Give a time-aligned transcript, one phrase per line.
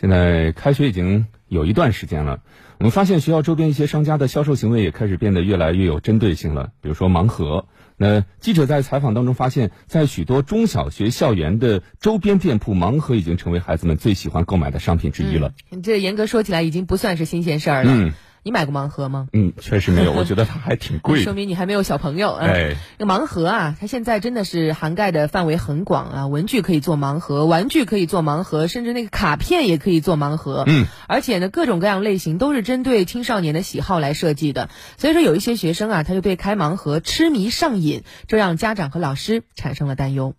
[0.00, 2.40] 现在开学已经有一段时间了，
[2.78, 6.70] 我们发现学校周边一些商家的销售行为也开始变得越来越有针对性了。
[6.80, 7.66] 比如说盲盒，
[7.96, 15.52] 那记者在采访当中发现，在许多中小学校园的周边店铺，盲盒已经成为孩子们最喜欢购买的商品之一了。
[15.82, 17.92] 这严格说起来，已经不算是新鲜事儿了。
[17.92, 18.12] 嗯。
[18.42, 19.28] 你买过盲盒吗？
[19.32, 20.12] 嗯，确实没有。
[20.18, 21.22] 我觉得它还挺贵。
[21.22, 22.32] 说明你还没有小朋友。
[22.34, 30.64] 哎，那盲盒啊，它现在真的是涵盖的范围很广啊，文具可以做盲盒，玩具可以做盲盒，甚至那个卡片也可以做盲盒。
[30.66, 34.70] 嗯，而且呢，各种各样类型都是针对青少年的喜好来设计的。
[34.96, 40.34] 所以说，有一些学生啊，他就对开盲盒痴迷上瘾，这让家长和老师产生了担忧。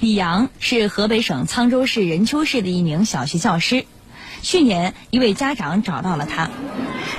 [0.00, 3.84] 李阳是河北省沧州市任丘市的一名小学教师。
[4.42, 6.50] 去年，一位家长找到了他。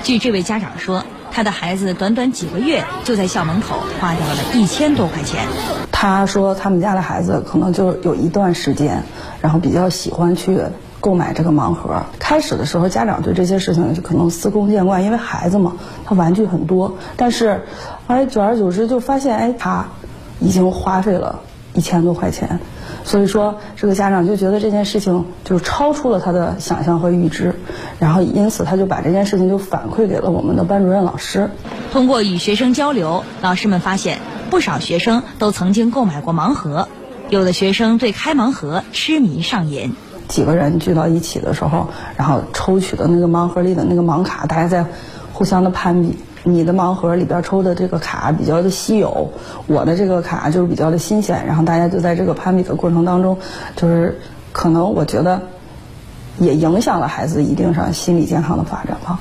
[0.04, 5.46] 据这位家长说，他的孩子短短几个月就在校门口花掉了一千多块钱。
[5.92, 9.04] 他说，他们家的孩子可能就有一段时间，
[9.42, 10.60] 然后比较喜欢去
[11.00, 12.02] 购买这个盲盒。
[12.18, 15.74] 开始的时候，家长对这些事情就可能司空见惯，因为孩子嘛，
[16.06, 16.96] 他玩具很多。
[17.16, 17.62] 但是，
[18.08, 19.86] 哎，久而久之就发现，哎，他
[20.40, 21.42] 已经花费了
[21.74, 22.60] 一千多块钱。
[23.04, 27.56] 所以说，这个家长就觉得这件事情就是超出了他的想象和预知，
[27.98, 31.50] 然后因此他就把这件事情就反馈给了我们的班主任老师。
[31.92, 36.88] 通过与学生交流，老师们发现不少学生都曾经购买过盲盒，
[37.30, 39.96] 有的学生对开盲盒痴迷上瘾。
[40.28, 44.86] 几个人聚到一起的时候，然后抽取的那个盲盒里的那个盲卡，大家在
[45.34, 46.16] 互相的攀比。
[46.44, 49.32] 你的盲盒里边抽的这个卡比较的稀有，
[49.68, 53.38] 我的这个卡就是比较的新鲜，然后大家就在这个攀比的过程当中，
[53.76, 54.20] 就是
[54.52, 55.42] 可能我觉得
[56.38, 59.20] 也影响了孩子一定上心理健康的发展吧。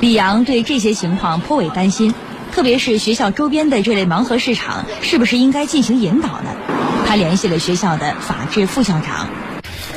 [0.00, 2.14] 李阳对这些情况颇为担心，
[2.52, 6.50] 特别是学校周边的这类盲盒市场，是不是应该进行引导呢？
[7.06, 9.26] 他联系了学校的法制副校长。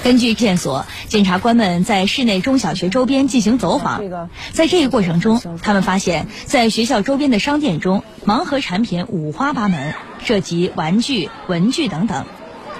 [0.03, 4.03] 根据线索，检察官们在市内中小学周边进行走访。
[4.51, 12.25] 在这一过程中，他们发现，在学校周边的商店中，盲盒产品五花八门，涉及玩具、文具等等，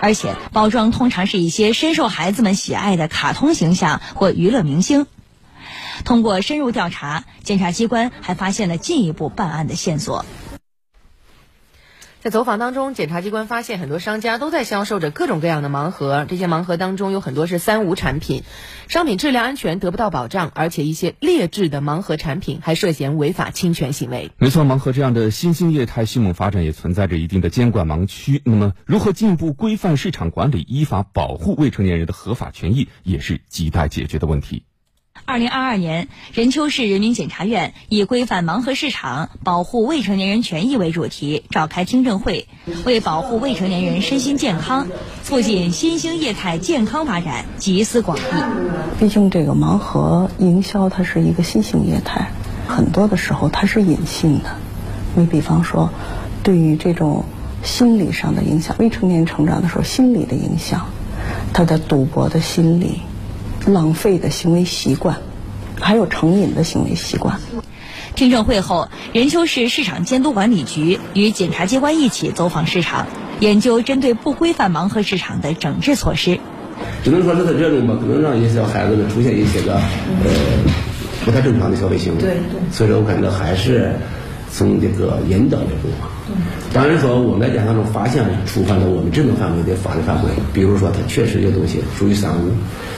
[0.02, 5.08] 而且包装通常是一些深受孩子们喜爱的卡通形象或娱乐明星。
[6.04, 10.26] 通过深入调查，检察机关还发现了进一步办案的线索。
[12.24, 18.44] 在走访当中，检察机关发现很多商家都在销售着各种各样的盲盒，这些盲盒当中有很多是三无产品，
[18.88, 24.32] 商品质量安全得不到保障，而且一些劣质的盲盒产品还涉嫌违法侵权行为。
[24.38, 28.42] 没错，盲盒这样的新兴业态迅猛发展，也存在着一定的监管盲区。
[28.46, 34.64] 那么，如何进一步规范市场管理，依法保护未成年人的合法权益，也是亟待解决的问题。
[35.34, 42.48] 二零二二年，任丘市人民检察院以规范盲盒市场、保护未成年人权益为主题，召开听证会，
[42.86, 44.88] 为保护未成年人身心健康、
[45.24, 48.22] 促进新兴业态健康发展集思广益。
[49.00, 52.30] 毕竟，这个盲盒营销它是一个新兴业态，
[52.68, 54.56] 很多的时候它是隐性的。
[55.16, 55.90] 你比方说，
[56.44, 57.26] 对于这种
[57.64, 60.86] 心理上的影响，未成年成长的时候心理的影响，
[61.54, 63.02] 他的赌博的心理。
[63.66, 65.18] 浪费的行为习惯，
[65.80, 67.40] 还有成瘾的行为习惯。
[68.16, 73.08] 听证会后，任丘市市场监督管理局与检察机关一起走访市场，
[73.40, 76.40] 研究针对不规范盲盒市场的整治措施。
[77.04, 79.82] 只能说是在这里吧，可能让一些小孩子们出现一些个呃
[81.26, 82.22] 不太正常的消费行为。
[82.22, 82.62] 对对。
[82.72, 83.96] 所以说我感觉还是
[84.54, 86.38] 从这个引导这部分。
[86.72, 92.52] 当然说，我们在检查中发现触犯了我们职能范围的法律法规，比如说它确实有东西属于三无，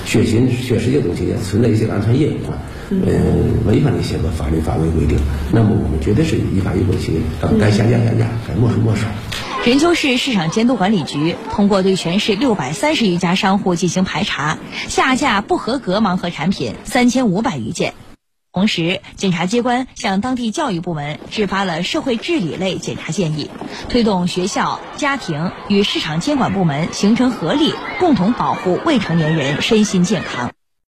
[0.05, 2.57] 确实确实有东西也存在一些安全隐患，
[2.89, 3.01] 嗯，
[3.65, 5.17] 违反了一些个法律法规规定，
[5.51, 7.13] 那么我们绝对是依法依规去
[7.59, 9.01] 该下架下架，该没收没收。
[9.65, 17.95] 任丘市市场监督管理局通过对全市六百三十余家商户进行排查，下架不合格盲盒产品三千五百余件。
[18.55, 23.51] 同时，检察机关向当地教育部门制发了社会治理类检查建议，
[23.89, 30.54] 推动学校、家庭与市场监管部门形成合力，共同保护未成年人身心健康。